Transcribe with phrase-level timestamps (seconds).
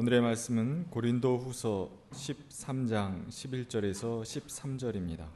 [0.00, 5.26] 오늘의 말씀은 고린도 후서 13장 11절에서 13절입니다.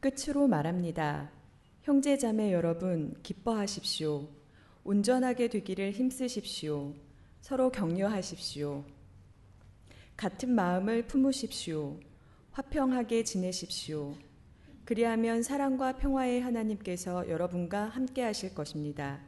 [0.00, 1.30] 끝으로 말합니다.
[1.82, 4.28] 형제 자매 여러분, 기뻐하십시오.
[4.82, 6.94] 온전하게 되기를 힘쓰십시오.
[7.42, 8.82] 서로 격려하십시오.
[10.16, 12.00] 같은 마음을 품으십시오.
[12.52, 14.14] 화평하게 지내십시오.
[14.86, 19.20] 그리하면 사랑과 평화의 하나님께서 여러분과 함께 하실 것입니다.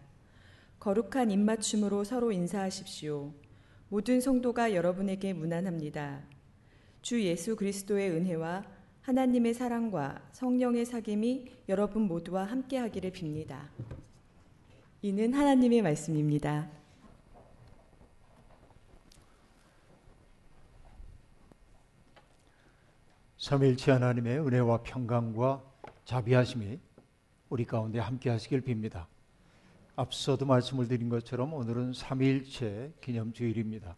[0.81, 3.35] 거룩한 입맞춤으로 서로 인사하십시오.
[3.89, 6.23] 모든 성도가 여러분에게 문안합니다.
[7.03, 8.65] 주 예수 그리스도의 은혜와
[9.03, 13.69] 하나님의 사랑과 성령의 사귐이 여러분 모두와 함께 하기를 빕니다.
[15.03, 16.69] 이는 하나님의 말씀입니다.
[23.39, 25.63] 삼일치 하나님의 은혜와 평강과
[26.05, 26.81] 자비하심이
[27.49, 29.07] 우리 가운데 함께 하시길 빕니다.
[29.97, 33.97] 앞서도 말씀을 드린 것처럼 오늘은 삼일체 기념주일입니다.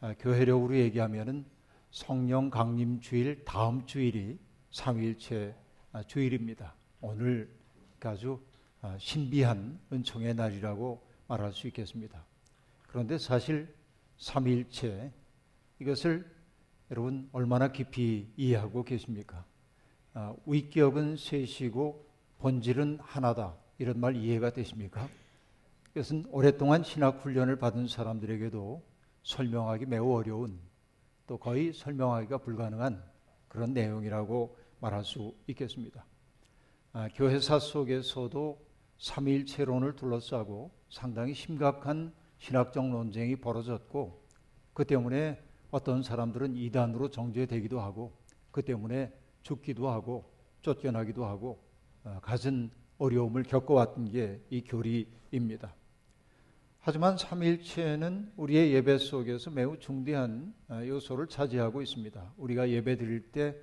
[0.00, 1.44] 아, 교회력으로 얘기하면은
[1.90, 4.38] 성령 강림 주일 다음 주일이
[4.70, 5.54] 삼일체
[5.90, 6.76] 아, 주일입니다.
[7.00, 7.52] 오늘
[7.98, 8.40] 아주
[8.80, 12.24] 아, 신비한 은총의 날이라고 말할 수 있겠습니다.
[12.86, 13.74] 그런데 사실
[14.18, 15.12] 삼일체
[15.80, 16.30] 이것을
[16.92, 19.44] 여러분 얼마나 깊이 이해하고 계십니까?
[20.14, 23.56] 아, 위격은 셋이고 본질은 하나다.
[23.78, 25.08] 이런 말 이해가 되십니까?
[25.94, 28.82] 이것은 오랫동안 신학 훈련을 받은 사람들에게도
[29.24, 30.60] 설명하기 매우 어려운
[31.26, 33.02] 또 거의 설명하기가 불가능한
[33.48, 36.04] 그런 내용이라고 말할 수 있겠습니다.
[36.92, 38.64] 아, 교회사 속에서도
[38.98, 44.22] 삼일체론을 둘러싸고 상당히 심각한 신학적 논쟁이 벌어졌고
[44.72, 48.12] 그 때문에 어떤 사람들은 이단으로 정죄되기도 하고
[48.50, 50.30] 그 때문에 죽기도 하고
[50.62, 51.62] 쫓겨나기도 하고
[52.04, 55.74] 어, 갖은 어려움을 겪어왔던 게 이 교리입니다.
[56.82, 62.32] 하지만 삼일체는 우리의 예배 속에서 매우 중대한 어, 요소를 차지하고 있습니다.
[62.38, 63.54] 우리가 예배 드릴 때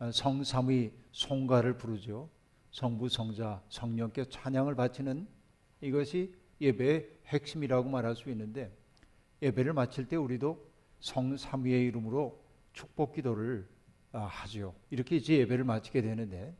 [0.00, 2.28] 어, 성삼위 송가를 부르죠.
[2.72, 5.28] 성부, 성자, 성령께 찬양을 바치는
[5.82, 8.76] 이것이 예배의 핵심이라고 말할 수 있는데
[9.40, 10.68] 예배를 마칠 때 우리도
[10.98, 13.68] 성삼위의 이름으로 축복 기도를
[14.10, 14.74] 아, 하죠.
[14.90, 16.52] 이렇게 이제 예배를 마치게 되는데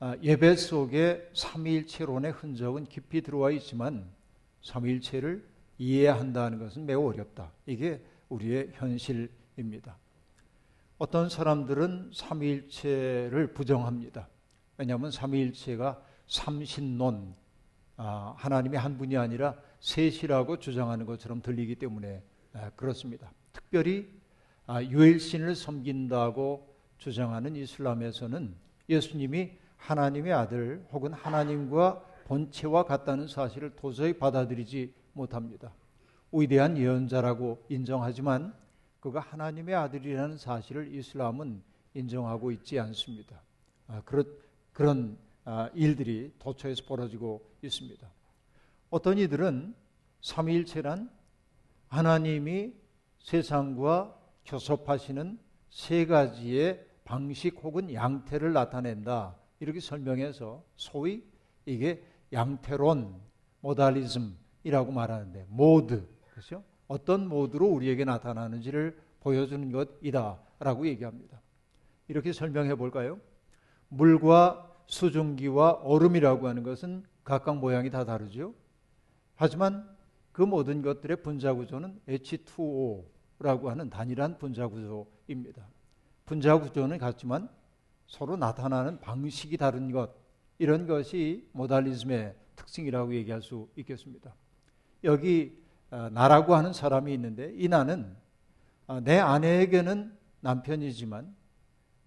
[0.00, 4.17] 아, 예배 속에 삼위일체론의 흔적은 깊이 들어와 있지만
[4.62, 5.46] 삼위일체를
[5.78, 7.52] 이해한다는 것은 매우 어렵다.
[7.66, 9.96] 이게 우리의 현실입니다.
[10.98, 14.28] 어떤 사람들은 삼위일체를 부정합니다.
[14.76, 17.34] 왜냐하면 삼위일체가 삼신론,
[17.96, 22.22] 아, 하나님이 한 분이 아니라 셋이라고 주장하는 것처럼 들리기 때문에
[22.76, 23.32] 그렇습니다.
[23.52, 24.08] 특별히
[24.66, 28.54] 아, 유일신을 섬긴다고 주장하는 이슬람에서는
[28.88, 35.72] 예수님이 하나님의 아들 혹은 하나님과 본체와 같다는 사실을 도저히 받아들이지 못합니다.
[36.30, 38.54] 위대한 예언자라고 인정하지만
[39.00, 41.62] 그가 하나님의 아들이라는 사실을 이슬람은
[41.94, 43.40] 인정하고 있지 않습니다.
[43.86, 44.26] 아, 그런,
[44.74, 48.06] 그런 아, 일들이 도처에서 벌어지고 있습니다.
[48.90, 49.74] 어떤 이들은
[50.20, 51.10] 삼위일체란
[51.88, 52.74] 하나님이
[53.20, 54.14] 세상과
[54.44, 55.38] 교섭하시는
[55.70, 59.36] 세 가지의 방식 혹은 양태를 나타낸다.
[59.60, 61.24] 이렇게 설명해서 소위
[61.64, 62.02] 이게
[62.32, 63.20] 양태론,
[63.60, 66.62] 모달리즘이라고 말하는데 모드, 그렇죠?
[66.86, 71.40] 어떤 모드로 우리에게 나타나는지를 보여주는 것이다라고 얘기합니다.
[72.08, 73.18] 이렇게 설명해 볼까요?
[73.88, 78.54] 물과 수증기와 얼음이라고 하는 것은 각각 모양이 다 다르죠.
[79.34, 79.88] 하지만
[80.32, 83.04] 그 모든 것들의 분자 구조는 H2O
[83.40, 85.68] 라고 하는 단일한 분자 구조입니다.
[86.26, 87.48] 분자 구조는 같지만
[88.06, 90.10] 서로 나타나는 방식이 다른 것
[90.58, 94.34] 이런 것이 모달리즘의 특징이라고 얘기할 수 있겠습니다.
[95.04, 95.56] 여기
[95.90, 98.14] 어, 나라고 하는 사람이 있는데 이 나는
[98.86, 101.34] 어, 내 아내에게는 남편이지만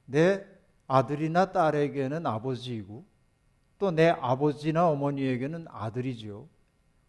[0.05, 0.45] 내
[0.87, 3.05] 아들이나 딸에게는 아버지이고
[3.79, 6.47] 또 내 아버지나 어머니에게는 아들이죠.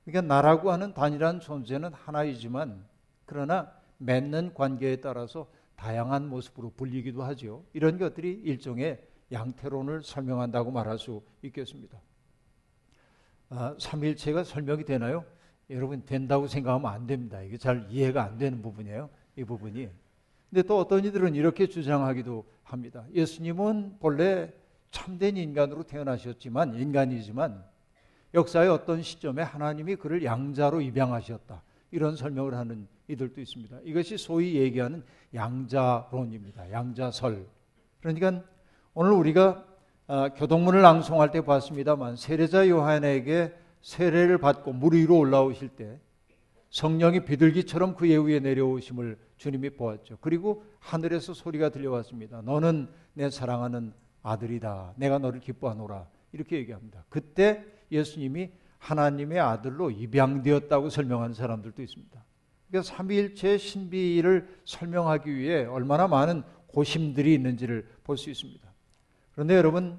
[0.04, 2.82] 그러니까 나라고 하는 단일한 존재는 하나이지만
[3.26, 7.64] 그러나 맺는 관계에 따라서 다양한 모습으로 불리기도 하죠.
[7.74, 11.98] 이런 것들이 일종의 양태론을 설명한다고 말할 수 있겠습니다.
[13.48, 15.24] 아, 삼일체가 설명이 되나요?
[15.70, 17.40] 여러분 된다고 생각하면 안 됩니다.
[17.42, 19.08] 이게 잘 이해가 안 되는 부분이에요.
[19.36, 19.88] 이 부분이.
[20.50, 23.06] 근데 또 어떤 이들은 이렇게 주장하기도 합니다.
[23.14, 24.52] 예수님은 본래
[24.90, 27.64] 참된 인간으로 태어나셨지만 인간이지만
[28.34, 31.62] 역사의 어떤 시점에 하나님이 그를 양자로 입양하셨다.
[31.90, 33.80] 이런 설명을 하는 이들도 있습니다.
[33.84, 35.04] 이것이 소위 얘기하는
[35.34, 36.70] 양자론입니다.
[36.70, 37.46] 양자설.
[38.00, 38.42] 그러니까
[38.94, 39.64] 오늘 우리가
[40.06, 46.00] 어, 교동문을 낭송할 때 봤습니다만 세례자 요한에게 세례를 받고 물 위로 올라오실 때
[46.70, 50.18] 성령이 비둘기처럼 그의 위에 내려오심을 주님이 보았죠.
[50.20, 52.42] 그리고 하늘에서 소리가 들려왔습니다.
[52.42, 53.92] 너는 내 사랑하는
[54.22, 54.94] 아들이다.
[54.96, 56.06] 내가 너를 기뻐하노라.
[56.32, 57.04] 이렇게 얘기합니다.
[57.08, 62.24] 그때 예수님이 하나님의 아들로 입양되었다고 설명하는 사람들도 있습니다.
[62.68, 68.71] 그러니까 삼위일체 신비를 설명하기 위해 얼마나 많은 고심들이 있는지를 볼 수 있습니다.
[69.32, 69.98] 그런데 여러분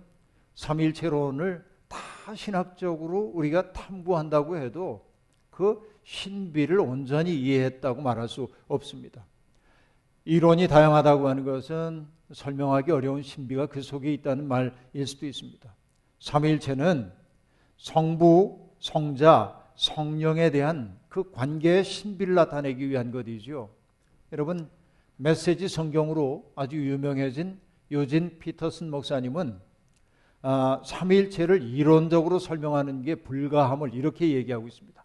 [0.56, 5.06] 삼위일체론을 다 신학적으로 우리가 탐구한다고 해도
[5.50, 9.26] 그 신비를 온전히 이해했다고 말할 수 없습니다.
[10.26, 15.74] 이론이 다양하다고 하는 것은 설명하기 어려운 신비가 그 속에 있다는 말일 수도 있습니다.
[16.20, 17.12] 삼일체는
[17.78, 23.70] 성부, 성자, 성령에 대한 그 관계의 신비를 나타내기 위한 것이죠.
[24.32, 24.70] 여러분,
[25.18, 27.60] 메시지 성경으로 아주 유명해진
[27.94, 29.62] 요진 피터슨 목사님은
[30.42, 35.02] 아, 삼일체를 이론적으로 설명하는 게 불가함을 이렇게 얘기하고 있습니다.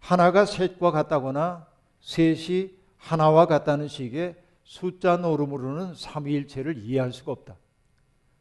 [0.00, 1.68] 하나가 셋과 같다거나
[2.00, 7.56] 셋이 하나와 같다는 식의 숫자 노름으로는 삼위일체를 이해할 수가 없다.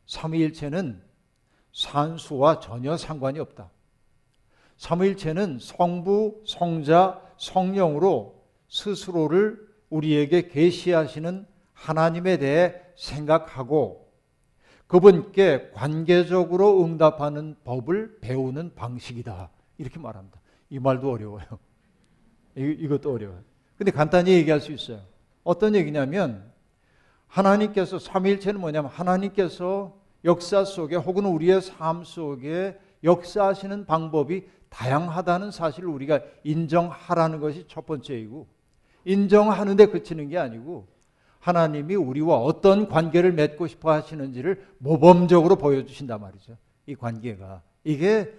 [0.08, 1.02] 삼위일체는
[1.72, 3.70] 산수와 전혀 상관이 없다.
[4.78, 14.12] 삼위일체는 성부, 성자, 성령으로 스스로를 우리에게 계시하시는 하나님에 대해 생각하고
[14.88, 19.50] 그분께 관계적으로 응답하는 법을 배우는 방식이다.
[19.78, 20.40] 이렇게 말합니다.
[20.70, 21.46] 이 말도 어려워요.
[22.56, 23.42] 이 것도 어려워요.
[23.78, 25.02] 근데 간단히 얘기할 수 있어요.
[25.44, 26.52] 어떤 얘기냐면
[27.28, 36.22] 하나님께서 삼일체는 뭐냐면 하나님께서 역사 속에 혹은 우리의 삶 속에 역사하시는 방법이 다양하다는 사실을 우리가
[36.44, 38.48] 인정하라는 것이 첫 번째이고
[39.06, 40.88] 인정하는데 그치는 게 아니고
[41.48, 46.58] 하나님이 우리와 어떤 관계를 맺고 싶어 하시는지를 모범적으로 보여주신단 말이죠.
[46.86, 48.34] 이 관계가 이게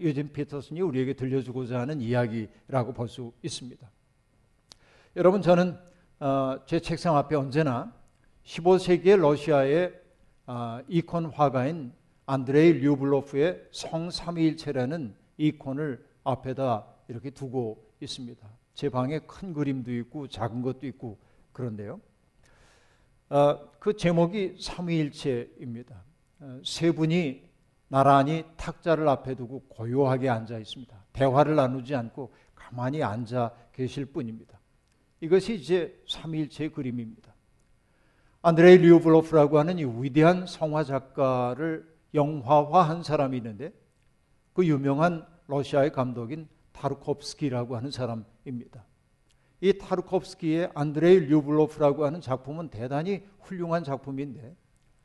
[0.00, 3.86] 요즘 어, 피터슨이 우리에게 들려주고자 하는 이야기라고 볼 수 있습니다.
[5.16, 5.76] 여러분 저는
[6.20, 7.92] 어, 제 책상 앞에 언제나
[8.44, 9.92] 15세기의 러시아의
[10.46, 11.92] 어, 이콘 화가인
[12.24, 18.48] 안드레이 류블로프의 성삼위일체라는 이콘을 앞에다 이렇게 두고 있습니다.
[18.72, 21.18] 제 방에 큰 그림도 있고 작은 것도 있고
[21.52, 22.00] 그런데요.
[23.30, 26.02] 어, 그 제목이 삼위일체입니다.
[26.40, 27.42] 어, 세 분이
[27.88, 31.04] 나란히 탁자를 앞에 두고 고요하게 앉아 있습니다.
[31.12, 34.58] 대화를 나누지 않고 가만히 앉아 계실 뿐입니다.
[35.20, 37.34] 이것이 이제 삼위일체의 그림입니다.
[38.42, 43.72] 안드레이 리우블로프라고 하는 이 위대한 성화 작가를 영화화한 사람이 있는데
[44.52, 48.84] 그 유명한 러시아의 감독인 타르콥스키라고 하는 사람입니다.
[49.60, 54.56] 이 타르콥스키의 안드레이 류블로프라고 하는 작품은 대단히 훌륭한 작품인데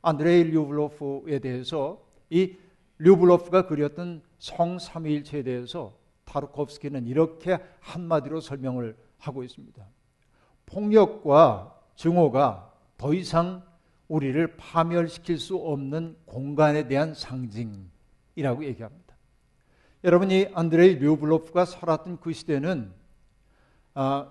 [0.02, 2.56] 안드레이 류블로프에 대해서 이
[2.98, 9.86] 류블로프가 그렸던 성삼위일체에 대해서 타르콥스키는 이렇게 한마디로 설명을 하고 있습니다.
[10.66, 13.64] 폭력과 증오가 더 이상
[14.08, 19.16] 우리를 파멸시킬 수 없는 공간에 대한 상징이라고 얘기합니다.
[20.04, 22.99] 여러분 이 안드레이 류블로프가 살았던 그 시대는 아,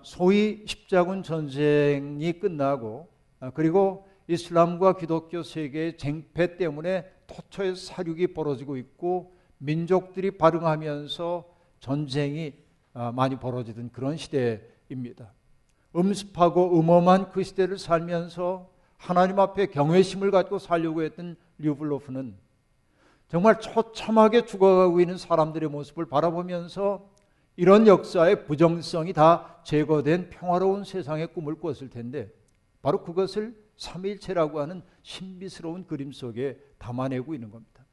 [0.03, 3.09] 소위 십자군 전쟁이 끝나고
[3.41, 11.44] 아, 그리고 이슬람과 기독교 세계의 쟁패 때문에 토처의 사륙이 벌어지고 있고 민족들이 발응하면서
[11.81, 12.55] 전쟁이
[12.94, 15.32] 아, 많이 벌어지던 그런 시대입니다.
[15.94, 22.34] 음습하고 음험한 그 시대를 살면서 하나님 앞에 경외심을 갖고 살려고 했던 류블로프는
[23.29, 27.08] 정말 처참하게 죽어가고 있는 사람들의 모습을 바라보면서
[27.58, 32.31] 이런 역사의 부정성이 다 제거된 평화로운 세상의 꿈을 꿨을 텐데
[32.82, 37.84] 바로 그것을 삼일체라고 하는 신비스러운 그림 속에 담아내고 있는 겁니다.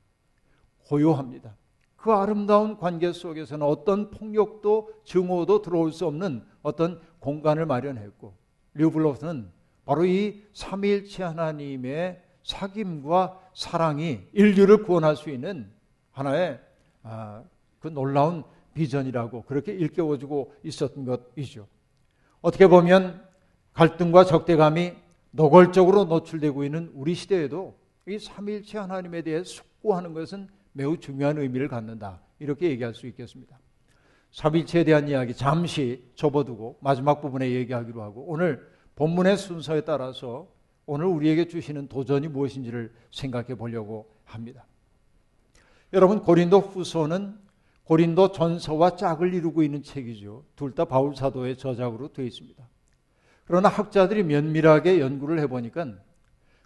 [0.87, 1.55] 고요합니다.
[1.95, 8.35] 그 아름다운 관계 속에서는 어떤 폭력도 증오도 들어올 수 없는 어떤 공간을 마련했고
[8.75, 9.49] 류블로스는
[9.83, 15.71] 바로 이 삼일체 하나님의 사귐과 사랑이 인류를 구원할 수 있는
[16.11, 16.59] 하나의
[17.01, 17.43] 아,
[17.79, 18.43] 그 놀라운
[18.75, 21.67] 비전이라고 그렇게 일깨워주고 있었던 것이죠.
[22.41, 23.23] 어떻게 보면
[23.73, 24.93] 갈등과 적대감이
[25.31, 27.75] 노골적으로 노출되고 있는 우리 시대에도
[28.07, 32.21] 이 삼일체 하나님에 대해 숙고하는 것은 매우 중요한 의미를 갖는다.
[32.39, 33.57] 이렇게 얘기할 수 있겠습니다.
[34.31, 40.47] 삼일체에 대한 이야기 잠시 접어두고 마지막 부분에 얘기하기로 하고 오늘 본문의 순서에 따라서
[40.85, 44.65] 오늘 우리에게 주시는 도전이 무엇인지를 생각해 보려고 합니다.
[45.93, 47.44] 여러분 고린도 후서는
[47.85, 50.43] 고린도 전서와 짝을 이루고 있는 책이죠.
[50.55, 52.67] 둘 다 바울 사도의 저작으로 되어 있습니다.
[53.45, 55.93] 그러나 학자들이 면밀하게 연구를 해보니까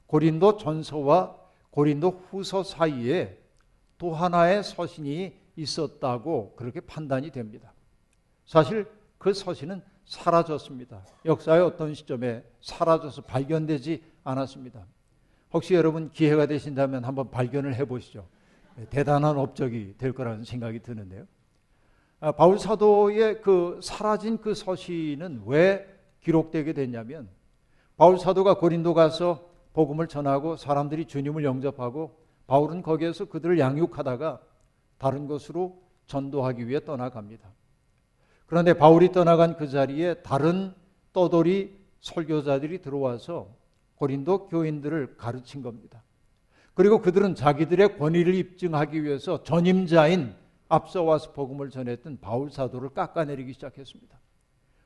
[0.07, 1.35] 고린도 전서와
[1.71, 3.37] 고린도 후서 사이에
[3.97, 7.73] 또 하나의 서신이 있었다고 그렇게 판단이 됩니다.
[8.45, 11.05] 사실 그 서신은 사라졌습니다.
[11.25, 14.85] 역사의 어떤 시점에 사라져서 발견되지 않았습니다.
[15.51, 18.25] 혹시 여러분 기회가 되신다면 한번 발견을 해보시죠.
[18.89, 21.25] 대단한 업적이 될 거라는 생각이 드는데요.
[22.21, 25.87] 아, 바울 사도의 그 사라진 그 서신은 왜
[26.21, 27.29] 기록되게 됐냐면
[27.95, 34.41] 바울 사도가 고린도 가서 복음을 전하고 사람들이 주님을 영접하고 바울은 거기에서 그들을 양육하다가
[34.97, 37.49] 다른 곳으로 전도하기 위해 떠나갑니다.
[38.47, 40.73] 그런데 바울이 떠나간 그 자리에 다른
[41.13, 43.47] 떠돌이 설교자들이 들어와서
[43.95, 46.03] 고린도 교인들을 가르친 겁니다.
[46.73, 50.33] 그리고 그들은 자기들의 권위를 입증하기 위해서 전임자인
[50.69, 54.19] 앞서 와서 복음을 전했던 바울 사도를 깎아내리기 시작했습니다.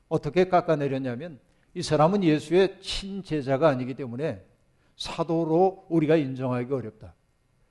[0.08, 1.38] 어떻게 깎아내렸냐면
[1.74, 4.44] 이 사람은 예수의 친제자가 아니기 때문에
[4.96, 7.14] 사도로 우리가 인정하기 어렵다.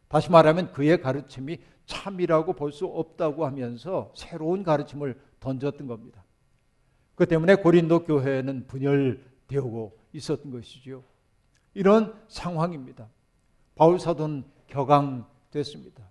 [0.07, 6.23] 다시 말하면 그의 가르침이 참이라고 볼 수 없다고 하면서 새로운 가르침을 던졌던 겁니다.
[7.15, 11.03] 그 때문에 고린도 교회는 분열되고 있었던 것이죠.
[11.73, 13.09] 이런 상황입니다.
[13.75, 16.03] 바울 사도는 격앙됐습니다.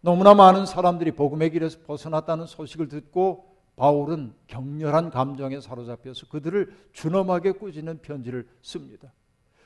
[0.00, 8.00] 너무나 많은 사람들이 복음의 길에서 벗어났다는 소식을 듣고 바울은 격렬한 감정에 사로잡혀서 그들을 준엄하게 꾸짖는
[8.02, 9.12] 편지를 씁니다.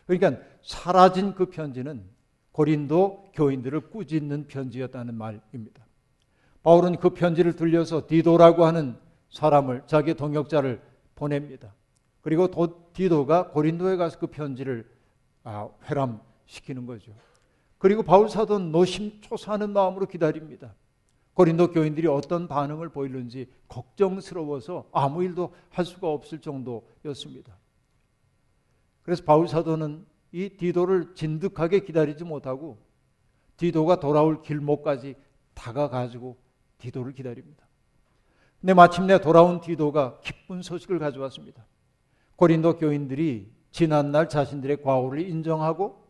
[0.07, 2.05] 그러니까 사라진 그 편지는
[2.53, 5.87] 고린도 교인들을 꾸짖는 편지였다는 말입니다.
[6.63, 8.97] 바울은 그 편지를 들려서 디도라고 하는
[9.31, 10.81] 사람을 자기 동역자를
[11.15, 11.75] 보냅니다.
[12.21, 12.49] 그리고
[12.93, 14.89] 디도가 고린도에 가서 그 편지를
[15.45, 17.13] 아, 회람시키는 거죠.
[17.83, 20.73] 그리고 바울 사도는 노심초사하는 마음으로 기다립니다.
[21.35, 27.59] 고린도 교인들이 어떤 반응을 보이는지 걱정스러워서 아무 일도 할 수가 없을 정도였습니다.
[29.03, 32.79] 그래서 바울 사도는 이 디도를 진득하게 기다리지 못하고
[33.57, 35.17] 디도가 돌아올 길목까지
[35.53, 36.37] 다가가지고
[36.79, 37.67] 디도를 기다립니다.
[38.61, 41.67] 근데 마침내 돌아온 디도가 기쁜 소식을 가져왔습니다.
[42.37, 46.02] 고린도 교인들이 지난날 자신들의 과오를 인정하고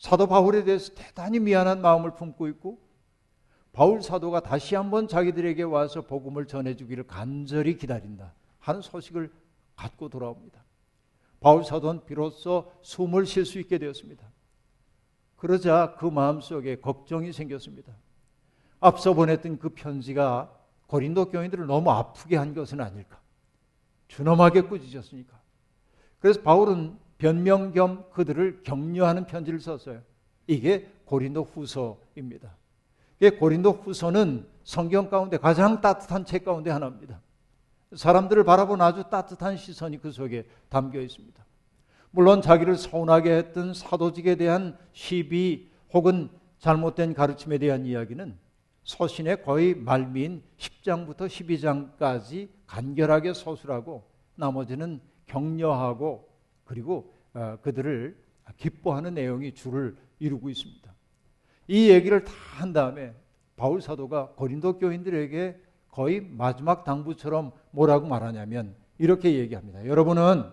[0.00, 2.80] 사도 바울에 대해서 대단히 미안한 마음을 품고 있고
[3.70, 9.30] 바울 사도가 다시 한번 자기들에게 와서 복음을 전해주기를 간절히 기다린다 하는 소식을
[9.76, 10.64] 갖고 돌아옵니다.
[11.38, 14.26] 바울 사도는 비로소 숨을 쉴 수 있게 되었습니다.
[15.36, 17.94] 그러자 그 마음속에 걱정이 생겼습니다.
[18.80, 20.50] 앞서 보냈던 그 편지가
[20.86, 23.20] 고린도 교인들을 너무 아프게 한 것은 아닐까?
[24.08, 25.38] 준엄하게 꾸짖었으니까.
[26.20, 30.00] 그래서 바울은 변명 겸 그들을 격려하는 편지를 썼어요.
[30.46, 32.56] 이게 고린도 후서입니다.
[33.38, 37.20] 고린도 후서는 성경 가운데 가장 따뜻한 책 가운데 하나입니다.
[37.94, 41.44] 사람들을 바라본 아주 따뜻한 시선이 그 속에 담겨 있습니다.
[42.10, 48.36] 물론 자기를 서운하게 했던 사도직에 대한 시비 혹은 잘못된 가르침에 대한 이야기는
[48.84, 54.04] 서신의 거의 말미인 10장부터 12장까지 간결하게 서술하고
[54.36, 56.29] 나머지는 격려하고
[56.70, 58.16] 그리고 어, 그들을
[58.56, 60.94] 기뻐하는 내용이 줄을 이루고 있습니다.
[61.66, 63.14] 이 얘기를 다 한 다음에
[63.56, 69.86] 바울 사도가 고린도 교인들에게 거의 마지막 당부처럼 뭐라고 말하냐면 이렇게 얘기합니다.
[69.86, 70.44] 여러분은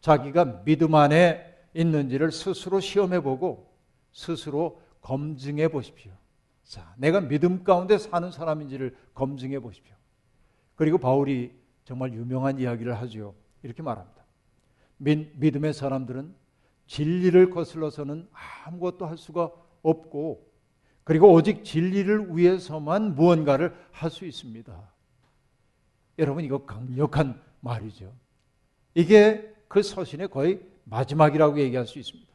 [0.00, 3.74] 자기가 믿음 안에 있는지를 스스로 시험해 보고
[4.12, 6.12] 스스로 검증해 보십시오.
[6.62, 9.96] 자, 내가 믿음 가운데 사는 사람인지를 검증해 보십시오.
[10.76, 11.52] 그리고 바울이
[11.84, 13.34] 정말 유명한 이야기를 하죠.
[13.62, 14.19] 이렇게 말합니다.
[15.00, 16.34] 믿음의 사람들은
[16.86, 18.28] 진리를 거슬러서는
[18.66, 19.50] 아무것도 할 수가
[19.82, 20.48] 없고
[21.04, 24.72] 그리고 오직 진리를 위해서만 무언가를 할 수 있습니다.
[26.18, 28.12] 여러분 이거 강력한 말이죠.
[28.94, 32.30] 이게 그 서신의 거의 마지막이라고 얘기할 수 있습니다.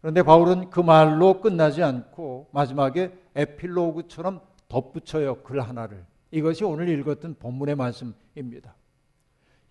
[0.00, 6.04] 그런데 바울은 그 말로 끝나지 않고 마지막에 에필로그처럼 덧붙여요 글 하나를.
[6.30, 8.74] 이것이 오늘 읽었던 본문의 말씀입니다.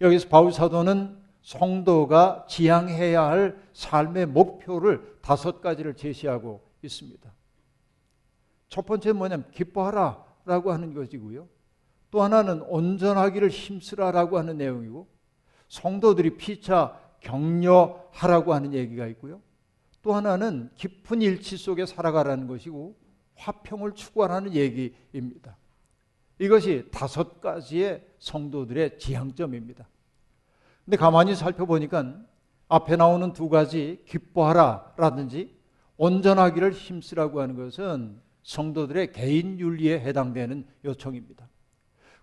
[0.02, 7.32] 여기서 바울 사도는 성도가 지향해야 할 삶의 목표를 다섯 가지를 제시하고 있습니다.
[8.68, 11.48] 첫 번째 뭐냐면 기뻐하라 라고 하는 것이고요.
[12.12, 15.08] 또 하나는 온전하기를 힘쓰라라고 하는 내용이고
[15.68, 19.42] 성도들이 피차 격려하라고 하는 얘기가 있고요.
[20.02, 22.98] 또 하나는 깊은 일치 속에 살아가라는 것이고
[23.36, 25.58] 화평을 추구하라는 얘기입니다.
[26.40, 29.88] 이것이 다섯 가지의 성도들의 지향점입니다.
[30.90, 32.16] 근데 가만히 살펴보니까
[32.68, 35.56] 앞에 나오는 두 가지 기뻐하라 라든지
[35.98, 41.48] 온전하기를 힘쓰라고 하는 것은 성도들의 개인 윤리에 해당되는 요청입니다.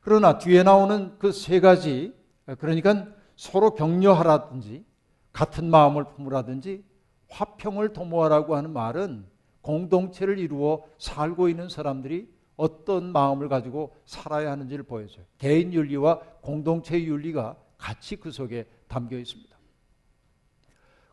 [0.01, 2.13] 그러나 뒤에 나오는 그 세 가지
[2.59, 3.07] 그러니까
[3.37, 4.85] 서로 격려하라든지
[5.33, 6.83] 같은 마음을 품으라든지
[7.29, 9.27] 화평을 도모하라고 하는 말은
[9.61, 15.25] 공동체를 이루어 살고 있는 사람들이 어떤 마음을 가지고 살아야 하는지를 보여줘요.
[15.39, 19.57] 개인 윤리와 공동체 윤리가 같이 그 속에 담겨 있습니다.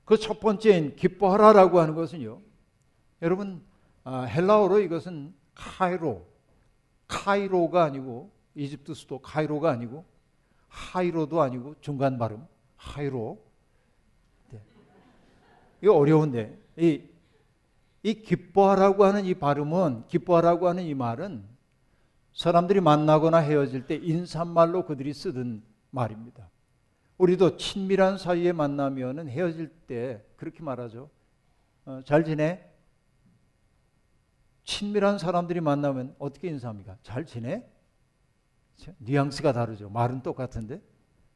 [0.05, 2.41] 그 첫 번째인 기뻐하라라고 하는 것은요.
[3.21, 3.63] 여러분
[4.03, 6.27] 아, 헬라어로 이것은 카이로,
[7.07, 10.03] 카이로가 아니고 이집트 수도 카이로가 아니고
[10.67, 13.41] 하이로도 아니고 중간 발음 하이로.
[14.49, 14.61] 네.
[15.81, 17.01] 이거 어려운데 이,
[18.01, 21.45] 이 기뻐하라고 하는 이 발음은 기뻐하라고 하는 이 말은
[22.33, 26.49] 사람들이 만나거나 헤어질 때 인사말로 그들이 쓰던 말입니다.
[27.23, 31.09] 우리도 친밀한 사이에 만나면은 헤어질 때 그렇게 말하죠.
[31.85, 32.69] 어, 잘 지내?
[34.65, 36.97] 친밀한 사람들이 만나면 어떻게 인사합니까?
[37.01, 37.65] 잘 지내?
[38.97, 39.89] 뉘앙스가 다르죠.
[39.89, 40.81] 말은 똑같은데.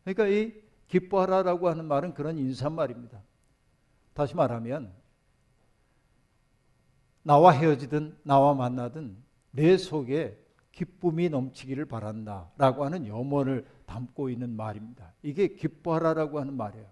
[0.04, 3.22] 그러니까 이 기뻐하라라고 하는 말은 그런 인사말입니다.
[4.14, 4.92] 다시 말하면
[7.24, 9.16] 나와 헤어지든 나와 만나든
[9.52, 10.38] 내 속에
[10.74, 15.14] 기쁨이 넘치기를 바란다라고 하는 염원을 담고 있는 말입니다.
[15.24, 16.86] 이게 기뻐하라라고 하는 말이에요.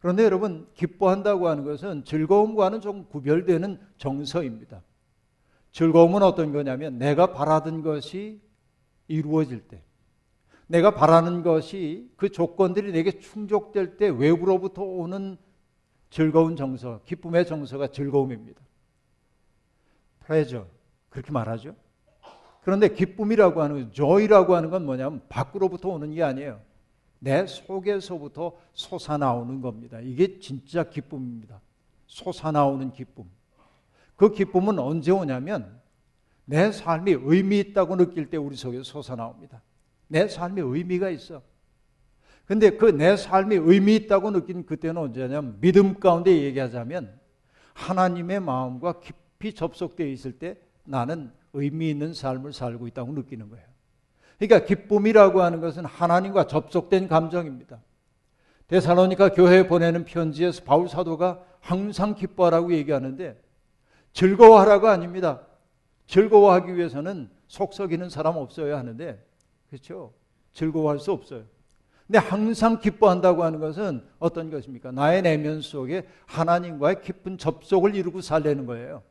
[0.00, 4.82] 그런데 여러분 기뻐한다고 하는 것은 즐거움과는 좀 구별되는 정서입니다.
[5.72, 8.40] 즐거움은 어떤 거냐면 내가 바라던 것이
[9.08, 9.82] 이루어질 때
[10.66, 15.36] 내가 바라는 것이 그 조건들이 내게 충족될 때 외부로부터 오는
[16.10, 18.60] 즐거운 정서, 기쁨의 정서가 즐거움입니다.
[20.26, 20.66] pleasure
[21.08, 21.74] 그렇게 말하죠.
[22.62, 26.60] 그런데 기쁨이라고 하는 건 joy라고 하는 건 뭐냐면 밖으로부터 오는 게 아니에요.
[27.18, 30.00] 내 속에서부터 솟아나오는 겁니다.
[30.00, 31.60] 이게 진짜 기쁨입니다.
[32.06, 33.24] 솟아나오는 기쁨.
[34.16, 35.80] 그 기쁨은 언제 오냐면
[36.44, 39.62] 내 삶이 의미 있다고 느낄 때 우리 속에 솟아나옵니다.
[40.08, 41.42] 내 삶에 의미가 있어.
[42.46, 47.18] 근데 그 내 삶이 의미 있다고 느낀 그때는 언제냐면 믿음 가운데 얘기하자면
[47.74, 53.64] 하나님의 마음과 깊이 접속되어 있을 때 나는 의미 있는 삶을 살고 있다고 느끼는 거예요.
[54.38, 57.80] 그러니까 기쁨이라고 하는 것은 하나님과 접속된 감정입니다.
[58.68, 63.40] 데살로니가 교회에 보내는 편지에서 바울 사도가 항상 기뻐하라고 얘기하는데
[64.12, 65.42] 즐거워하라가 아닙니다.
[66.06, 69.24] 즐거워하기 위해서는 속 썩이는 사람 없어야 하는데,
[69.68, 70.12] 그렇죠?
[70.52, 71.44] 즐거워할 수 없어요.
[72.06, 74.90] 근데 항상 기뻐한다고 하는 것은 어떤 것입니까?
[74.90, 79.02] 나의 내면 속에 하나님과의 깊은 접속을 이루고 살려는 거예요.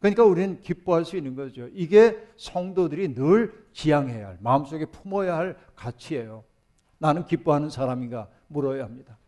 [0.00, 1.68] 그러니까 우리는 기뻐할 수 있는 거죠.
[1.72, 6.44] 이게 성도들이 늘 지향해야 할, 마음속에 품어야 할 가치예요.
[6.98, 9.18] 나는 기뻐하는 사람인가 물어야 합니다.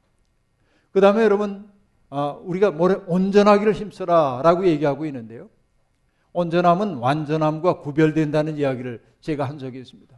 [0.92, 1.70] 그 다음에 여러분,
[2.08, 5.48] 아, 우리가 뭐래 온전하기를 힘써라 라고 얘기하고 있는데요.
[6.32, 10.16] 온전함은 완전함과 구별된다는 이야기를 제가 한 적이 있습니다.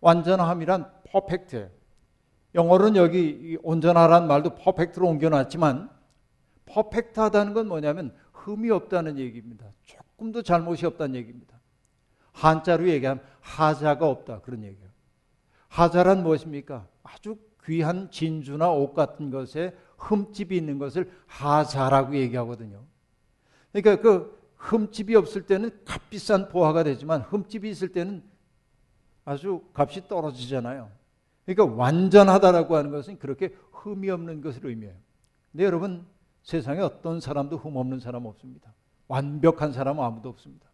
[0.00, 1.70] 완전함이란 퍼펙트.
[2.54, 5.90] 영어로는 여기 온전하란 말도 퍼펙트로 옮겨놨지만
[6.66, 8.14] 퍼펙트하다는 건 뭐냐면
[8.48, 9.66] 흠이 없다는 얘기입니다.
[9.84, 11.60] 조금도 잘못이 없다는 얘기입니다.
[12.32, 14.88] 한자로 얘기하면 하자가 없다 그런 얘기예요.
[15.68, 16.88] 하자란 무엇입니까?
[17.02, 22.84] 아주 귀한 진주나 옷 같은 것에 흠집이 있는 것을 하자라고 얘기하거든요.
[23.72, 28.22] 그러니까 그 흠집이 없을 때는 값비싼 보화가 되지만 흠집이 있을 때는
[29.24, 30.90] 아주 값이 떨어지잖아요.
[31.44, 34.96] 그러니까 완전하다라고 하는 것은 그렇게 흠이 없는 것을 의미해요.
[35.52, 36.06] 근데 여러분
[36.42, 38.72] 세상에 어떤 사람도 흠 없는 사람 없습니다.
[39.08, 40.66] 완벽한 사람은 아무도 없습니다.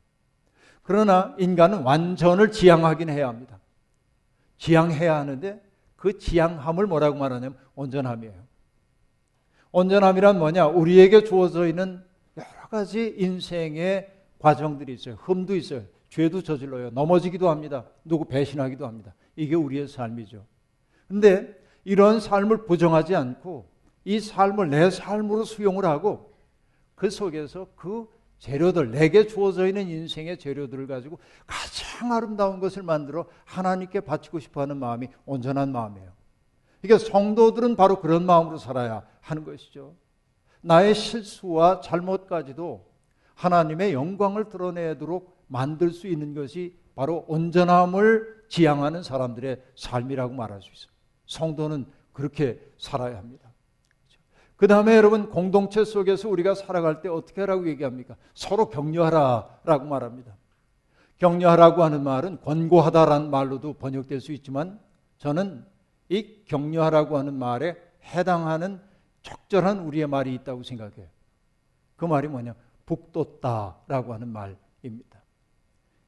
[0.83, 3.59] 그러나 인간은 완전을 지향하긴 해야 합니다.
[4.59, 5.63] 지향해야 하는데
[5.97, 8.35] 그 지향함을 뭐라고 말하냐면 온전함이에요.
[9.73, 10.67] 온전함이란 뭐냐?
[10.67, 12.05] 우리에게 주어져 있는
[12.37, 15.17] 여러 가지 인생의 과정들이 있어요.
[15.17, 15.83] 흠도 있어요.
[16.11, 16.91] 죄도 저질러요.
[16.91, 17.85] 넘어지기도 합니다.
[18.05, 19.15] 누구 배신하기도 합니다.
[19.35, 20.45] 이게 우리의 삶이죠.
[21.09, 23.69] 근데 이런 삶을 부정하지 않고
[24.05, 26.35] 이 삶을 내 삶으로 수용을 하고
[26.95, 34.01] 그 속에서 그 재료들, 내게 주어져 있는 인생의 재료들을 가지고 가장 아름다운 것을 만들어 하나님께
[34.01, 36.13] 바치고 싶어 하는 마음이 온전한 마음이에요.
[36.83, 39.95] 그러니까 성도들은 바로 그런 마음으로 살아야 하는 것이죠.
[40.61, 42.87] 나의 실수와 잘못까지도
[43.35, 50.93] 하나님의 영광을 드러내도록 만들 수 있는 것이 바로 온전함을 지향하는 사람들의 삶이라고 말할 수 있어요.
[51.27, 53.54] 성도는 그렇게 살아야 합니다.
[54.65, 58.17] 그 다음에 여러분 공동체 속에서 우리가 살아갈 때 어떻게 하라고 얘기합니까?
[58.33, 60.35] 서로 격려하라라고 말합니다.
[61.19, 64.81] 격려하라고 하는 말은 권고하다라는 말로도 번역될 수 있지만
[65.19, 65.67] 저는
[66.09, 67.77] 이 격려하라고 하는 말에
[68.15, 68.81] 해당하는
[69.21, 71.09] 적절한 우리의 말이 있다고 생각해요.
[71.97, 72.55] 그 말이 뭐냐?
[72.87, 75.21] 북돋다라고 하는 말입니다.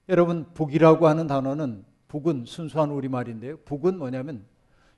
[0.08, 3.58] 여러분 북이라고 하는 단어는 북은 순수한 우리말인데요.
[3.66, 4.46] 북은 뭐냐면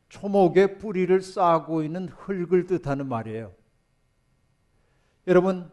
[0.09, 3.53] 초목의 뿌리를 쌓고 있는 흙을 뜻하는 말이에요.
[5.27, 5.71] 여러분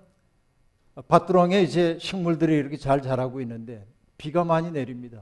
[1.08, 3.86] 밭두렁에 이제 식물들이 이렇게 잘 자라고 있는데
[4.18, 5.22] 비가 많이 내립니다.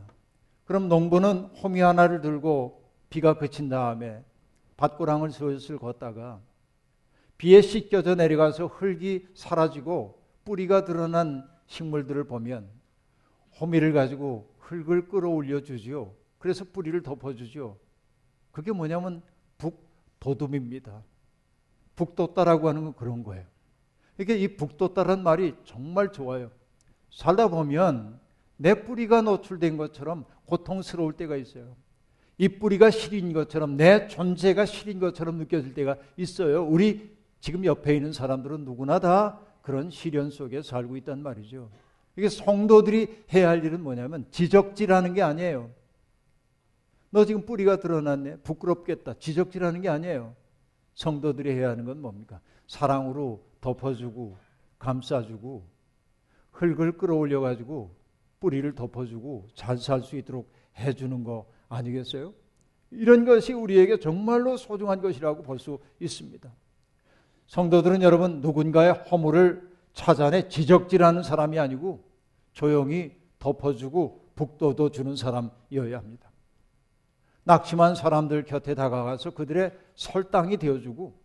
[0.65, 4.23] 그럼 농부는 호미 하나를 들고 비가 그친 다음에
[4.78, 6.39] 밭고랑을 슬슬 걷다가
[7.38, 12.69] 비에 씻겨져 내려가서 흙이 사라지고 뿌리가 드러난 식물들을 보면
[13.60, 16.13] 호미를 가지고 흙을 끌어올려 주지요.
[16.39, 17.78] 그래서 뿌리를 덮어주죠.
[18.53, 19.21] 그게 뭐냐면
[19.57, 21.03] 북도둠입니다.
[21.95, 23.43] 북돋다라고 하는 건 그런 거예요.
[24.19, 26.51] 이게 이 북돋다란 말이 정말 좋아요.
[27.09, 28.19] 살다 보면
[28.55, 31.75] 내 뿌리가 노출된 것처럼 고통스러울 때가 있어요.
[32.37, 36.63] 이 뿌리가 시린 것처럼 내 존재가 시린 것처럼 느껴질 때가 있어요.
[36.63, 41.71] 우리 지금 옆에 있는 사람들은 누구나 다 그런 시련 속에 살고 있단 말이죠.
[42.15, 45.71] 이게 성도들이 해야 할 일은 뭐냐면 지적질하는 게 아니에요.
[47.13, 48.38] 너 지금 뿌리가 드러났네.
[48.38, 49.13] 부끄럽겠다.
[49.19, 50.36] 지적질하는 게 아니에요.
[50.95, 52.39] 성도들이 해야 하는 건 뭡니까?
[52.65, 54.36] 사랑으로 덮어주고
[54.80, 55.63] 감싸주고
[56.54, 57.95] 흙을 끌어올려 가지고
[58.39, 62.34] 뿌리를 덮어주고 잘 살 수 있도록 해주는 거 아니겠어요?
[62.89, 66.52] 이런 것이 우리에게 정말로 소중한 것이라고 볼 수 있습니다.
[67.45, 72.04] 성도들은 여러분 누군가의 허물을 찾아내 지적질하는 사람이 아니고
[72.54, 76.33] 조용히 덮어주고 북돋워 주는 사람이어야 합니다.
[77.43, 81.21] 낙심한 사람들 곁에 다가가서 그들의 설당이 되어주고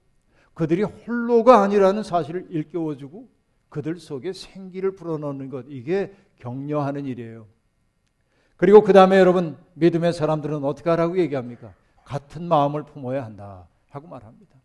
[0.54, 3.28] 그들이 홀로가 아니라는 사실을 일깨워주고
[3.68, 7.46] 그들 속에 생기를 불어넣는 것 이게 격려하는 일이에요.
[8.56, 11.72] 그리고 그 다음에 여러분 믿음의 사람들은 어떻게 하라고 얘기합니까?
[12.04, 14.56] 같은 마음을 품어야 한다 하고 말합니다.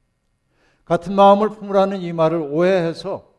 [0.86, 3.32] 같은 마음을 품으라는 이 말을 오해해서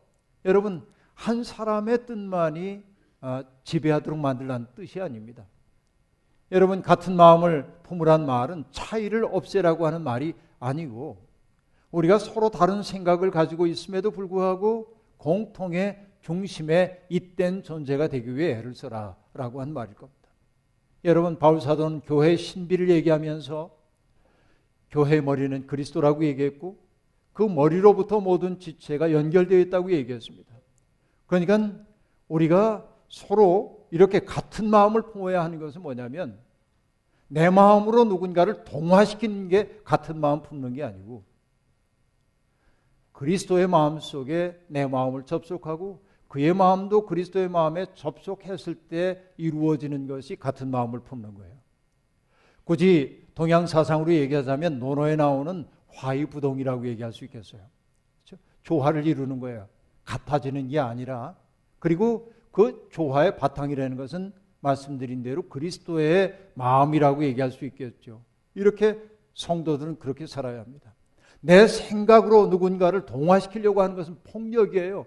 [0.45, 2.83] 여러분 한 사람의 뜻만이
[3.21, 5.45] 아, 지배하도록 만들라는 뜻이 아닙니다.
[6.55, 11.17] 여러분 같은 마음을 품으란 말은 차이를 없애라고 하는 말이 아니고
[11.91, 19.59] 우리가 서로 다른 생각을 가지고 있음에도 불구하고 공통의 중심에 잇된 존재가 되기 위해 애를 써라라고
[19.59, 20.29] 한 말일 겁니다.
[21.03, 23.69] 여러분 바울 사도는 교회 신비를 얘기하면서
[24.91, 26.77] 교회의 머리는 그리스도라고 얘기했고
[27.33, 30.55] 그 머리로부터 모든 지체가 연결되어 있다고 얘기했습니다.
[31.27, 31.71] 그러니까
[32.29, 36.44] 우리가 서로 이렇게 같은 마음을 품어야 하는 것은 뭐냐면
[37.27, 41.23] 내 마음으로 누군가를 동화시키는 게 같은 마음 품는 게 아니고
[43.11, 50.69] 그리스도의 마음 속에 내 마음을 접속하고 그의 마음도 그리스도의 마음에 접속했을 때 이루어지는 것이 같은
[50.69, 51.55] 마음을 품는 거예요.
[52.65, 57.61] 굳이 동양 사상으로 얘기하자면 논어에 나오는 화이부동이라고 얘기할 수 있겠어요.
[58.23, 58.43] 그렇죠?
[58.63, 59.69] 조화를 이루는 거예요.
[60.03, 61.35] 같아지는 게 아니라
[61.79, 64.33] 그리고 그 조화의 바탕이라는 것은
[64.65, 68.21] 말씀드린 대로 그리스도의 마음이라고 얘기할 수 있겠죠.
[68.55, 68.99] 이렇게
[69.35, 70.93] 성도들은 그렇게 살아야 합니다.
[71.39, 75.05] 내 생각으로 누군가를 동화시키려고 하는 것은 폭력이에요.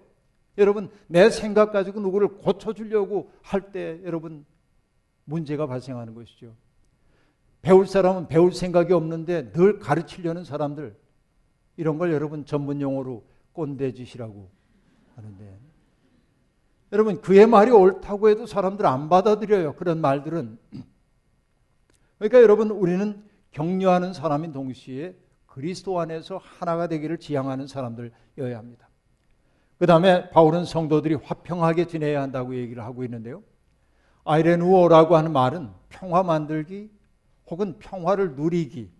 [0.57, 4.45] 여러분, 내 생각 가지고 누구를 고쳐주려고 할 때 여러분
[5.25, 6.55] 문제가 발생하는 것이죠.
[7.61, 10.95] 배울 사람은 배울 생각이 없는데 늘 가르치려는 사람들
[11.75, 14.49] 이런 걸 여러분 전문 용어로 꼰대짓이라고
[15.15, 15.59] 하는데
[16.91, 19.73] 여러분 그의 말이 옳다고 해도 사람들 안 받아들여요.
[19.75, 20.57] 그런 말들은
[22.17, 28.89] 그러니까 여러분 우리는 격려하는 사람인 동시에 그리스도 안에서 하나가 되기를 지향하는 사람들이어야 합니다.
[29.77, 33.43] 그 다음에 바울은 성도들이 화평하게 지내야 한다고 얘기를 하고 있는데요.
[34.25, 36.91] 아이레누어라고 하는 말은 평화 만들기
[37.49, 38.91] 혹은 평화를 누리기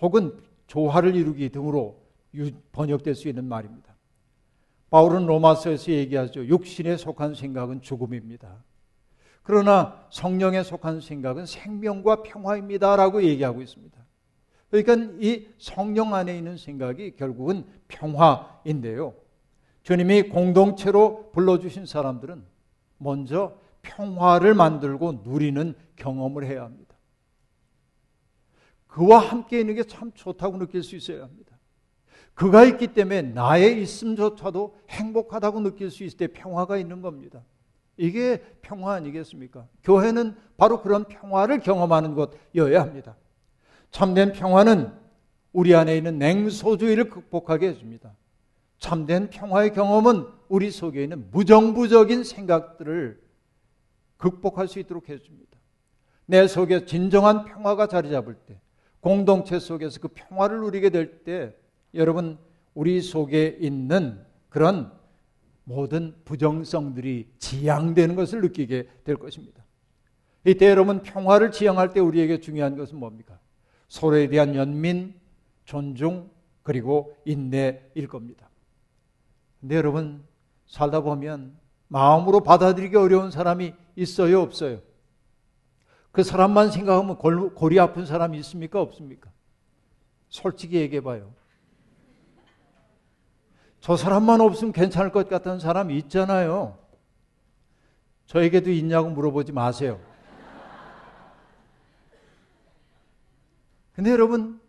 [0.00, 2.00] 혹은 조화를 이루기 등으로
[2.72, 3.89] 번역될 수 있는 말입니다.
[4.90, 6.46] 바울은 로마서에서 얘기하죠.
[6.46, 8.62] 육신에 속한 생각은 죽음입니다.
[9.42, 13.98] 그러나 성령에 속한 생각은 생명과 평화입니다라고 얘기하고 있습니다.
[14.70, 19.14] 그러니까 이 성령 안에 있는 생각이 결국은 평화인데요.
[19.82, 22.44] 주님이 공동체로 불러주신 사람들은
[22.98, 26.96] 먼저 평화를 만들고 누리는 경험을 해야 합니다.
[28.86, 31.49] 그와 함께 있는 게 참 좋다고 느낄 수 있어야 합니다.
[32.40, 37.44] 그가 있기 때문에 나의 있음조차도 행복하다고 느낄 수 있을 때 평화가 있는 겁니다.
[37.98, 39.68] 이게 평화 아니겠습니까?
[39.82, 43.14] 교회는 바로 그런 평화를 경험하는 곳이어야 합니다.
[43.90, 44.90] 참된 평화는
[45.52, 48.16] 우리 안에 있는 냉소주의를 극복하게 해줍니다.
[48.78, 53.20] 참된 평화의 경험은 우리 속에 있는 무정부적인 생각들을
[54.16, 55.58] 극복할 수 있도록 해줍니다.
[56.24, 58.58] 내 속에 진정한 평화가 자리 잡을 때,
[59.00, 61.59] 공동체 속에서 그 평화를 누리게 될 때,
[61.94, 62.38] 여러분,
[62.74, 64.92] 우리 속에 있는 그런
[65.64, 69.64] 모든 부정성들이 지양되는 것을 느끼게 될 것입니다.
[70.44, 73.38] 이때 여러분 평화를 지향할 때 우리에게 중요한 것은 뭡니까?
[73.88, 75.14] 서로에 대한 연민,
[75.64, 76.30] 존중,
[76.62, 78.48] 그리고 인내일 겁니다.
[79.60, 80.24] 근데 여러분,
[80.66, 84.80] 살다 보면 마음으로 받아들이기 어려운 사람이 있어요, 없어요?
[86.12, 88.80] 그 사람만 생각하면 골, 골이 아픈 사람이 있습니까?
[88.80, 89.30] 없습니까?
[90.28, 91.32] 솔직히 얘기해 봐요.
[93.80, 96.78] 저 사람만 없으면 괜찮을 것 같다는 사람이 있잖아요.
[98.26, 99.98] 저에게도 있냐고 물어보지 마세요.
[103.92, 104.60] 근데 여러분,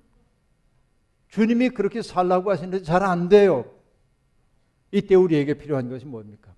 [1.30, 3.66] 주님이 그렇게 살라고 하시는데 잘 안 돼요.
[4.92, 6.54] 이때 우리에게 필요한 것이 뭡니까?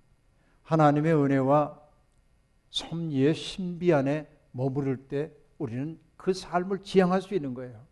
[0.62, 1.78] 하나님의 은혜와
[2.70, 7.86] 섭리의 신비 안에 머무를 때 우리는 그 삶을 지향할 수 있는 거예요.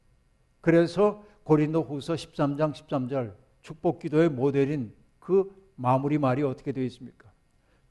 [0.60, 7.30] 그래서 고린도 후서 13장 13절 축복 기도의 모델인 그 마무리 말이 어떻게 되어 있습니까?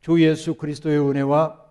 [0.02, 1.62] 주 예수 그리스도의 은혜와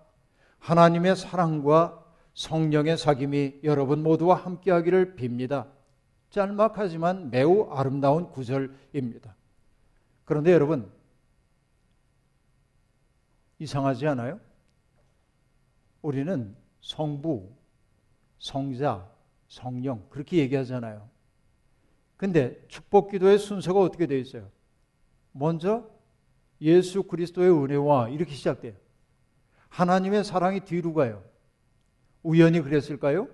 [0.58, 5.68] 하나님의 사랑과 성령의 사귐이 여러분 모두와 함께 하기를 빕니다.
[6.30, 9.34] 짤막하지만 매우 아름다운 구절입니다.
[10.24, 10.90] 그런데 여러분
[13.58, 14.40] 이상하지 않아요?
[16.02, 17.52] 우리는 성부,
[18.38, 19.06] 성자,
[19.48, 21.06] 성령 그렇게 얘기하잖아요.
[22.20, 24.50] 근데 축복 기도의 순서가 어떻게 되어 있어요?
[25.32, 25.88] 먼저
[26.60, 28.74] 예수 그리스도의 은혜와 이렇게 시작돼요.
[29.70, 31.24] 하나님의 사랑이 뒤로 가요.
[32.22, 33.26] 우연히 그랬을까요?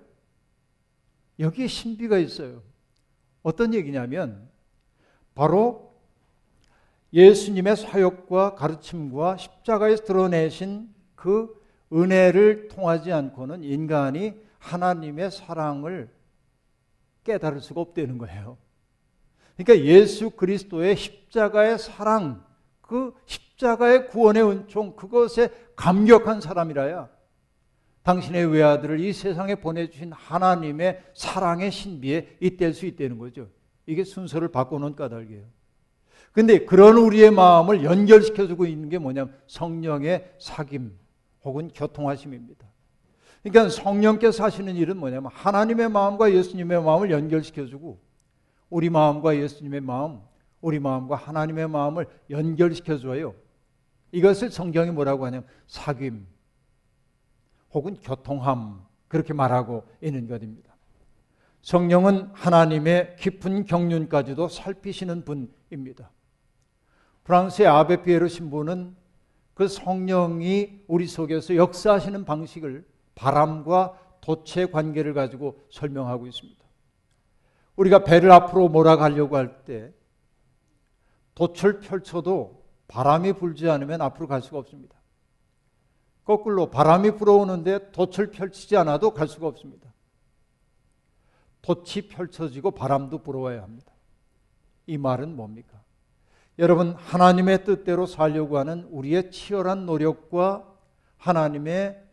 [1.37, 2.63] 여기에 신비가 있어요.
[3.43, 4.49] 어떤 얘기냐면
[5.35, 5.93] 바로
[7.11, 16.09] 예수님의 사역과 가르침과 십자가에서 드러내신 그 은혜를 통하지 않고는 인간이 하나님의 사랑을
[17.25, 18.57] 깨달을 수가 없다는 거예요.
[19.57, 22.45] 그러니까 예수 그리스도의 십자가의 사랑,
[22.81, 27.09] 그 십자가의 구원의 은총, 그것에 감격한 사람이라야
[28.03, 33.49] 당신의 외아들을 이 세상에 보내주신 하나님의 사랑의 신비에 잇댈 수 있다는 거죠.
[33.85, 35.43] 이게 순서를 바꾸는 까닭이에요.
[36.31, 40.91] 근데 그런 우리의 마음을 연결시켜주고 있는 게 뭐냐면 성령의 사귐
[41.43, 42.65] 혹은 교통하심입니다.
[43.43, 48.06] 그러니까 성령께서 하시는 일은 뭐냐면 하나님의 마음과 예수님의 마음을 연결시켜주고
[48.69, 50.21] 우리 마음과 예수님의 마음,
[50.61, 53.33] 우리 마음과 하나님의 마음을 연결시켜 줘요.
[54.11, 56.25] 이것을 성경이 뭐라고 하냐면 사귐
[57.73, 60.75] 혹은 교통함 그렇게 말하고 있는 것입니다.
[61.61, 66.11] 성령은 하나님의 깊은 경륜까지도 살피시는 분입니다.
[67.23, 68.95] 프랑스의 아베 피에르 신부는
[69.53, 76.66] 그 성령이 우리 속에서 역사하시는 방식을 바람과 돛의 관계를 가지고 설명하고 있습니다.
[77.77, 79.93] 우리가 배를 앞으로 몰아가려고 할 때
[81.37, 84.97] 돛을 펼쳐도 바람이 불지 않으면 앞으로 갈 수가 없습니다.
[86.23, 89.93] 거꾸로 바람이 불어오는데 돛을 펼치지 않아도 갈 수가 없습니다.
[91.61, 93.91] 돛이 펼쳐지고 바람도 불어와야 합니다.
[94.87, 95.81] 이 말은 뭡니까?
[96.59, 100.65] 여러분, 하나님의 뜻대로 살려고 하는 우리의 치열한 노력과
[101.17, 102.03] 하나님의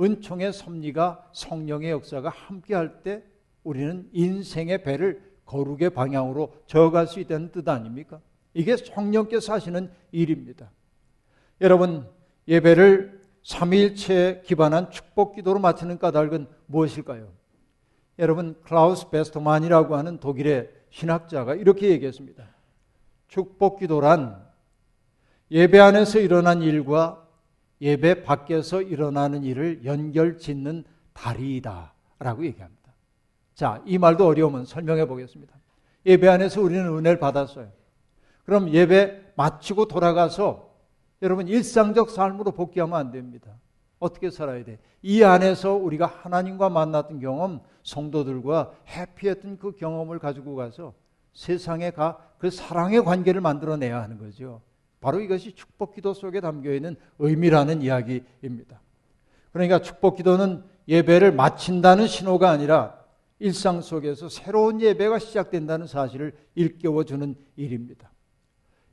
[0.00, 3.22] 은총의 섭리가 성령의 역사가 함께할 때
[3.64, 8.20] 우리는 인생의 배를 거룩의 방향으로 저어갈 수 있다는 뜻 아닙니까?
[8.54, 10.70] 이게 성령께서 하시는 일입니다.
[11.60, 12.08] 여러분,
[12.46, 17.32] 예배를 삼일체에 기반한 축복 기도로 마치는 까닭은 무엇일까요?
[18.18, 22.46] 여러분, 클라우스 베스토만이라고 하는 독일의 신학자가 이렇게 얘기했습니다.
[23.28, 24.44] 축복 기도란
[25.50, 27.26] 예배 안에서 일어난 일과
[27.80, 31.92] 예배 밖에서 일어나는 일을 연결 짓는 다리이다.
[32.20, 32.83] 라고 얘기합니다.
[33.54, 35.54] 자, 이 말도 어려우면 설명해 보겠습니다.
[36.06, 37.68] 예배 안에서 우리는 은혜를 받았어요.
[38.44, 40.70] 그럼 예배 마치고 돌아가서
[41.22, 43.50] 여러분 일상적 삶으로 복귀하면 안 됩니다.
[43.98, 44.78] 어떻게 살아야 돼?
[45.02, 50.92] 이 안에서 우리가 하나님과 만났던 경험, 성도들과 해피했던 그 경험을 가지고 가서
[51.32, 54.60] 세상에 가 그 사랑의 관계를 만들어내야 하는 거죠.
[55.00, 58.82] 바로 이것이 축복 기도 속에 담겨 있는 의미라는 이야기입니다.
[59.50, 62.98] 그러니까 축복 기도는 예배를 마친다는 신호가 아니라
[63.38, 68.10] 일상 속에서 새로운 예배가 시작된다는 사실을 일깨워 주는 일입니다.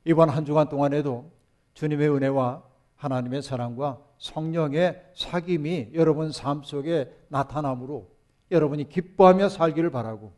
[0.04, 1.30] 이번 한 주간 동안에도
[1.74, 2.62] 주님의 은혜와
[2.96, 8.08] 하나님의 사랑과 성령의 사귐이 여러분 삶 속에 나타남으로
[8.50, 10.32] 여러분이 기뻐하며 살기를 바라고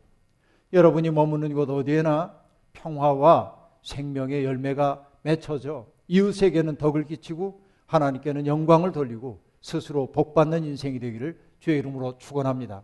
[0.73, 2.39] 여러분이 머무는 곳 어디에나
[2.73, 11.79] 평화와 생명의 열매가 맺혀져 이웃에게는 덕을 끼치고 하나님께는 영광을 돌리고 스스로 복받는 인생이 되기를 주의
[11.79, 12.83] 이름으로 축원합니다.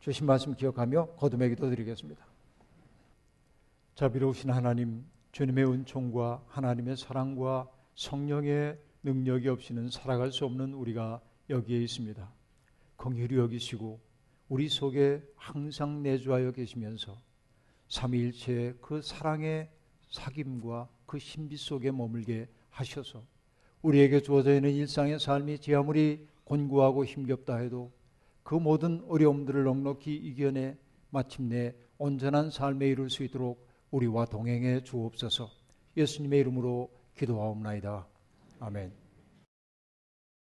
[0.00, 2.24] 주신 말씀 기억하며 거듭의 기도 드리겠습니다.
[3.96, 12.32] 자비로우신 하나님 주님의 은총과 하나님의 사랑과 성령의 능력이 없이는 살아갈 수 없는 우리가 여기에 있습니다.
[12.96, 14.00] 긍휼히 여기시고
[14.48, 17.20] 우리 속에 항상 내주하여 계시면서
[17.88, 19.68] 삼위일체의 그 사랑의
[20.10, 23.22] 사귐과 그 신비 속에 머물게 하셔서
[23.82, 27.92] 우리에게 주어져 있는 일상의 삶이 제 아무리 곤고하고 힘겹다 해도
[28.42, 30.76] 그 모든 어려움들을 넉넉히 이겨내
[31.10, 35.50] 마침내 온전한 삶에 이룰 수 있도록 우리와 동행해 주옵소서.
[35.96, 38.06] 예수님의 이름으로 기도하옵나이다.
[38.60, 38.99] 아멘.